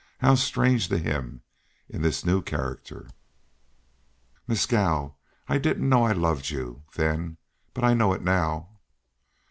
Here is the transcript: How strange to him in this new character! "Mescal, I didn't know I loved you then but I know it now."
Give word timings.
How 0.17 0.33
strange 0.33 0.87
to 0.89 0.97
him 0.97 1.43
in 1.87 2.01
this 2.01 2.25
new 2.25 2.41
character! 2.41 3.07
"Mescal, 4.47 5.19
I 5.47 5.59
didn't 5.59 5.87
know 5.87 6.05
I 6.05 6.11
loved 6.11 6.49
you 6.49 6.81
then 6.95 7.37
but 7.75 7.83
I 7.83 7.93
know 7.93 8.11
it 8.13 8.23
now." 8.23 8.79